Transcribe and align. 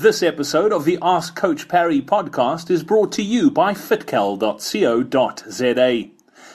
This 0.00 0.22
episode 0.22 0.72
of 0.72 0.84
the 0.84 0.96
Ask 1.02 1.34
Coach 1.34 1.66
Parry 1.66 2.00
podcast 2.00 2.70
is 2.70 2.84
brought 2.84 3.10
to 3.14 3.20
you 3.20 3.50
by 3.50 3.74
fitcal.co.za. 3.74 4.60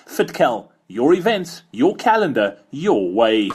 Fitcal, 0.06 0.70
your 0.88 1.14
events, 1.14 1.64
your 1.74 1.94
calendar, 1.98 2.58
your 2.72 3.12
way. 3.12 3.50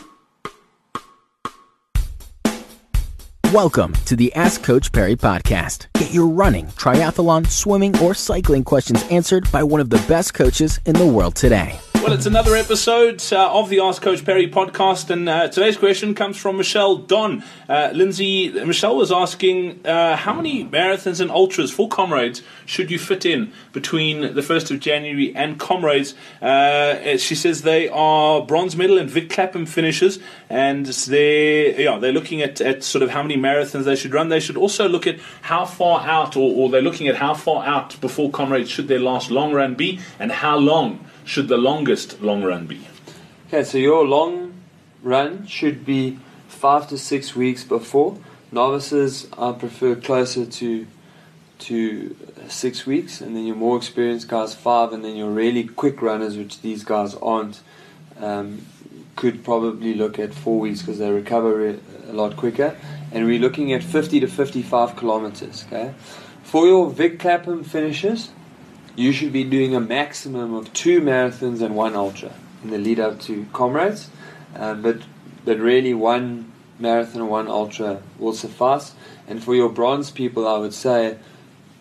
Welcome 3.50 3.94
to 4.04 4.14
the 4.14 4.30
Ask 4.34 4.62
Coach 4.62 4.92
Parry 4.92 5.16
podcast. 5.16 5.86
Get 5.94 6.12
your 6.12 6.26
running, 6.26 6.66
triathlon, 6.66 7.46
swimming, 7.46 7.98
or 8.00 8.12
cycling 8.12 8.64
questions 8.64 9.02
answered 9.04 9.50
by 9.50 9.62
one 9.62 9.80
of 9.80 9.88
the 9.88 10.04
best 10.06 10.34
coaches 10.34 10.80
in 10.84 10.96
the 10.96 11.06
world 11.06 11.34
today. 11.34 11.80
Well, 12.08 12.16
it's 12.16 12.24
another 12.24 12.56
episode 12.56 13.22
uh, 13.32 13.52
of 13.52 13.68
the 13.68 13.80
Ask 13.80 14.00
Coach 14.00 14.24
Parry 14.24 14.48
podcast, 14.48 15.10
and 15.10 15.28
uh, 15.28 15.48
today's 15.48 15.76
question 15.76 16.14
comes 16.14 16.38
from 16.38 16.56
Michelle 16.56 16.96
Donne. 16.96 17.44
Uh, 17.68 17.90
Lindsey, 17.92 18.48
Michelle 18.64 18.96
was 18.96 19.12
asking 19.12 19.84
uh, 19.84 20.16
how 20.16 20.32
many 20.32 20.64
marathons 20.64 21.20
and 21.20 21.30
ultras 21.30 21.70
for 21.70 21.86
comrades 21.86 22.42
should 22.64 22.90
you 22.90 22.98
fit 22.98 23.26
in 23.26 23.52
between 23.74 24.22
the 24.22 24.40
1st 24.40 24.70
of 24.70 24.80
January 24.80 25.36
and 25.36 25.60
comrades? 25.60 26.14
Uh, 26.40 27.18
she 27.18 27.34
says 27.34 27.60
they 27.60 27.90
are 27.90 28.40
bronze 28.40 28.74
medal 28.74 28.96
and 28.96 29.10
Vic 29.10 29.28
Clapham 29.28 29.66
finishes, 29.66 30.18
and 30.48 30.86
they're, 30.86 31.78
yeah, 31.78 31.98
they're 31.98 32.10
looking 32.10 32.40
at, 32.40 32.58
at 32.62 32.82
sort 32.84 33.02
of 33.02 33.10
how 33.10 33.22
many 33.22 33.36
marathons 33.36 33.84
they 33.84 33.96
should 33.96 34.14
run. 34.14 34.30
They 34.30 34.40
should 34.40 34.56
also 34.56 34.88
look 34.88 35.06
at 35.06 35.20
how 35.42 35.66
far 35.66 36.00
out, 36.00 36.38
or, 36.38 36.56
or 36.56 36.70
they're 36.70 36.80
looking 36.80 37.08
at 37.08 37.16
how 37.16 37.34
far 37.34 37.66
out 37.66 38.00
before 38.00 38.30
comrades 38.30 38.70
should 38.70 38.88
their 38.88 38.98
last 38.98 39.30
long 39.30 39.52
run 39.52 39.74
be, 39.74 40.00
and 40.18 40.32
how 40.32 40.56
long 40.56 41.04
should 41.28 41.48
the 41.48 41.58
longest 41.58 42.22
long 42.22 42.42
run 42.42 42.66
be? 42.66 42.80
Okay, 43.48 43.62
so 43.62 43.76
your 43.76 44.06
long 44.06 44.54
run 45.02 45.46
should 45.46 45.84
be 45.84 46.18
five 46.48 46.88
to 46.88 46.96
six 46.96 47.36
weeks 47.36 47.64
before. 47.64 48.16
Novices, 48.50 49.28
I 49.36 49.52
prefer 49.52 49.94
closer 49.94 50.46
to 50.46 50.86
to 51.58 52.16
six 52.48 52.86
weeks, 52.86 53.20
and 53.20 53.36
then 53.36 53.44
your 53.44 53.56
more 53.56 53.76
experienced 53.76 54.28
guys 54.28 54.54
five, 54.54 54.92
and 54.92 55.04
then 55.04 55.16
your 55.16 55.28
really 55.28 55.64
quick 55.64 56.00
runners, 56.00 56.36
which 56.36 56.62
these 56.62 56.84
guys 56.84 57.14
aren't, 57.16 57.60
um, 58.20 58.64
could 59.16 59.44
probably 59.44 59.92
look 59.94 60.18
at 60.18 60.32
four 60.32 60.60
weeks 60.60 60.80
because 60.80 60.98
they 60.98 61.10
recover 61.10 61.68
a 61.68 62.12
lot 62.12 62.36
quicker. 62.36 62.76
And 63.10 63.26
we're 63.26 63.40
looking 63.40 63.72
at 63.72 63.82
50 63.82 64.20
to 64.20 64.28
55 64.28 64.96
kilometers. 64.96 65.64
Okay, 65.66 65.92
for 66.42 66.66
your 66.66 66.90
Vic 66.90 67.18
Clapham 67.18 67.64
finishes, 67.64 68.30
you 68.98 69.12
should 69.12 69.32
be 69.32 69.44
doing 69.44 69.76
a 69.76 69.80
maximum 69.80 70.52
of 70.54 70.72
two 70.72 71.00
marathons 71.00 71.62
and 71.62 71.76
one 71.76 71.94
ultra 71.94 72.32
in 72.64 72.70
the 72.70 72.78
lead 72.78 72.98
up 72.98 73.20
to 73.20 73.46
comrades. 73.52 74.10
Um, 74.56 74.82
but 74.82 75.02
but 75.44 75.60
really 75.60 75.94
one 75.94 76.52
marathon 76.80 77.22
and 77.22 77.30
one 77.30 77.46
ultra 77.46 78.02
will 78.18 78.32
suffice. 78.32 78.94
And 79.28 79.42
for 79.42 79.54
your 79.54 79.68
bronze 79.68 80.10
people, 80.10 80.48
I 80.48 80.58
would 80.58 80.74
say 80.74 81.16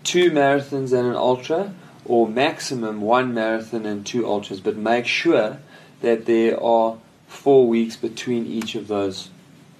two 0.03 0.29
marathons 0.29 0.93
and 0.93 1.07
an 1.07 1.15
ultra, 1.15 1.73
or 2.05 2.27
maximum 2.27 3.01
one 3.01 3.33
marathon 3.33 3.87
and 3.87 4.05
two 4.05 4.27
ultras. 4.27 4.61
But 4.61 4.77
make 4.77 5.07
sure 5.07 5.57
that 6.01 6.27
there 6.27 6.61
are 6.61 6.99
four 7.27 7.67
weeks 7.67 7.95
between 7.95 8.45
each 8.45 8.75
of 8.75 8.87
those 8.87 9.31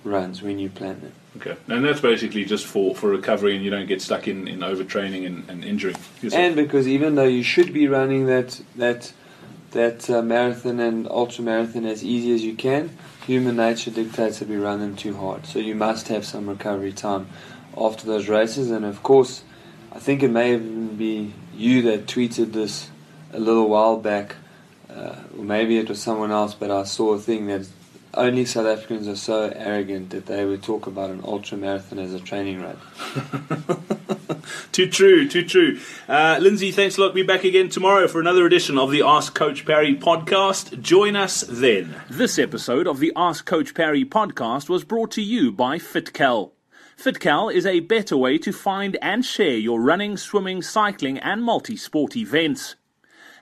runs 0.08 0.42
when 0.42 0.60
you 0.60 0.70
plan 0.70 1.02
them. 1.02 1.12
Okay, 1.38 1.56
and 1.68 1.86
that's 1.86 2.02
basically 2.02 2.46
just 2.46 2.66
for, 2.66 2.96
for 2.96 3.10
recovery, 3.10 3.56
and 3.56 3.64
you 3.64 3.70
don't 3.70 3.88
get 3.88 4.02
stuck 4.02 4.28
in, 4.28 4.48
in 4.48 4.60
overtraining 4.60 5.26
and, 5.26 5.48
and 5.50 5.82
yourself. 5.82 6.34
And 6.34 6.56
because 6.56 6.88
even 6.88 7.16
though 7.16 7.26
you 7.26 7.44
should 7.44 7.74
be 7.74 7.88
running 7.88 8.26
that 8.26 8.62
that 8.76 9.14
that 9.72 10.10
uh, 10.10 10.22
marathon 10.22 10.80
and 10.80 11.08
ultra 11.08 11.44
marathon 11.44 11.86
as 11.86 12.04
easy 12.04 12.34
as 12.34 12.44
you 12.44 12.56
can, 12.56 12.98
human 13.26 13.58
nature 13.58 13.92
dictates 13.92 14.40
that 14.40 14.48
we 14.48 14.56
run 14.56 14.80
them 14.80 14.96
too 14.96 15.16
hard. 15.18 15.46
So 15.46 15.60
you 15.60 15.76
must 15.76 16.08
have 16.08 16.26
some 16.26 16.48
recovery 16.48 16.94
time 16.94 17.28
after 17.78 18.08
those 18.08 18.30
races. 18.30 18.72
And 18.72 18.86
of 18.86 19.04
course, 19.04 19.44
I 19.92 20.00
think 20.00 20.24
it 20.24 20.30
may 20.30 20.54
even 20.54 20.96
be 20.96 21.34
you 21.56 21.82
that 21.84 22.08
tweeted 22.08 22.54
this 22.54 22.90
a 23.34 23.40
little 23.40 23.68
while 23.68 23.98
back, 23.98 24.38
uh, 24.90 25.16
or 25.38 25.44
maybe 25.44 25.78
it 25.78 25.90
was 25.90 26.02
someone 26.02 26.32
else. 26.32 26.54
But 26.54 26.72
I 26.72 26.84
saw 26.84 27.14
a 27.14 27.20
thing 27.20 27.48
that 27.48 27.67
only 28.17 28.45
South 28.45 28.66
Africans 28.66 29.08
are 29.08 29.16
so 29.16 29.54
arrogant 29.55 30.10
that 30.10 30.26
they 30.26 30.45
would 30.45 30.64
talk 30.64 30.88
about 30.88 31.10
an 31.10 31.22
ultra 31.23 31.58
marathon 31.58 32.00
as 32.00 32.14
a 32.14 32.20
training 32.20 32.61
run. 32.61 32.78
too 34.72 34.89
true, 34.89 35.28
too 35.28 35.45
true. 35.45 35.80
Uh, 36.08 36.38
Lindsey, 36.42 36.72
thanks 36.72 36.98
a 36.98 37.02
lot. 37.02 37.14
Be 37.14 37.23
back 37.23 37.44
again 37.44 37.70
tomorrow 37.70 38.08
for 38.08 38.20
another 38.20 38.45
edition 38.45 38.78
of 38.78 38.92
the 38.92 39.02
Ask 39.04 39.33
Coach 39.36 39.66
Parry 39.66 39.95
podcast. 39.95 40.82
Join 40.82 41.16
us 41.16 41.42
then. 41.48 42.02
This 42.10 42.38
episode 42.39 42.88
of 42.88 43.00
the 43.00 43.14
Ask 43.16 43.45
Coach 43.45 43.73
Parry 43.73 44.04
podcast 44.04 44.67
was 44.67 44.84
brought 44.84 45.11
to 45.11 45.22
you 45.22 45.52
by 45.52 45.78
FitCal. 45.78 46.52
FitCal 46.98 47.54
is 47.54 47.66
a 47.66 47.82
better 47.82 48.17
way 48.17 48.39
to 48.39 48.52
find 48.52 48.98
and 49.02 49.23
share 49.23 49.58
your 49.58 49.80
running, 49.80 50.17
swimming, 50.17 50.64
cycling, 50.64 51.20
and 51.20 51.44
multi 51.44 51.78
sport 51.78 52.17
events. 52.17 52.76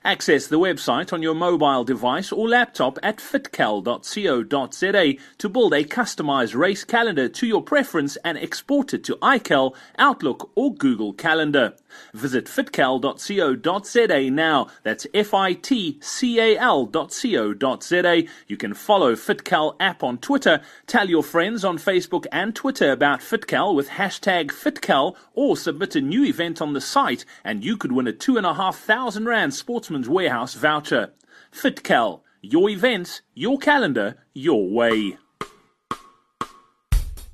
Access 0.06 0.46
the 0.46 0.60
website 0.60 1.12
on 1.12 1.20
your 1.20 1.34
mobile 1.34 1.82
device 1.82 2.30
or 2.30 2.48
laptop 2.48 2.96
at 3.02 3.16
fitcal.co.za 3.16 5.14
to 5.38 5.48
build 5.48 5.74
a 5.74 5.82
customized 5.82 6.54
race 6.54 6.84
calendar 6.84 7.28
to 7.28 7.44
your 7.44 7.60
preference 7.60 8.16
and 8.24 8.38
export 8.38 8.94
it 8.94 9.02
to 9.02 9.16
iCal, 9.16 9.74
Outlook, 9.98 10.52
or 10.54 10.72
Google 10.72 11.12
Calendar. 11.12 11.74
Visit 12.14 12.44
fitcal.co.za 12.44 14.30
now. 14.30 14.68
That's 14.84 15.06
F 15.12 15.34
I 15.34 15.54
T 15.54 15.98
C 16.00 16.38
A 16.38 16.56
L.co.za. 16.56 18.22
You 18.46 18.56
can 18.56 18.74
follow 18.74 19.14
FitCal 19.14 19.74
app 19.80 20.04
on 20.04 20.18
Twitter, 20.18 20.60
tell 20.86 21.08
your 21.08 21.22
friends 21.22 21.64
on 21.64 21.78
Facebook 21.78 22.26
and 22.30 22.54
Twitter 22.54 22.92
about 22.92 23.20
FitCal 23.20 23.74
with 23.74 23.88
hashtag 23.88 24.48
FitCal, 24.48 25.16
or 25.34 25.56
submit 25.56 25.96
a 25.96 26.00
new 26.00 26.24
event 26.24 26.62
on 26.62 26.74
the 26.74 26.80
site, 26.80 27.24
and 27.42 27.64
you 27.64 27.76
could 27.76 27.92
win 27.92 28.06
a 28.06 28.12
two 28.12 28.36
and 28.36 28.46
a 28.46 28.54
half 28.54 28.78
thousand 28.78 29.24
rand 29.26 29.54
Sportsman's 29.96 30.08
Warehouse 30.08 30.54
voucher. 30.54 31.12
FitCal, 31.52 32.20
your 32.42 32.68
events, 32.68 33.22
your 33.34 33.58
calendar, 33.58 34.16
your 34.34 34.68
way. 34.68 35.16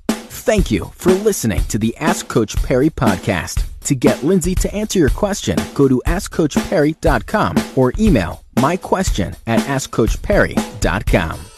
Thank 0.07 0.71
you 0.71 0.91
for 0.95 1.11
listening 1.11 1.63
to 1.65 1.77
the 1.77 1.95
Ask 1.97 2.27
Coach 2.27 2.55
Parry 2.63 2.89
podcast. 2.89 3.65
To 3.81 3.95
get 3.95 4.23
Lindsey 4.23 4.55
to 4.55 4.73
answer 4.73 4.99
your 4.99 5.09
question, 5.09 5.57
go 5.73 5.87
to 5.89 6.01
AskCoachParry.com 6.05 7.55
or 7.75 7.93
email 7.99 8.43
my 8.61 8.77
question 8.77 9.35
at 9.47 9.59
AskCoachParry.com. 9.61 11.52